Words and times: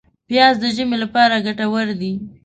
پیاز 0.27 0.55
د 0.61 0.65
ژمي 0.75 0.97
لپاره 1.03 1.43
ګټور 1.45 1.87
دی 2.01 2.13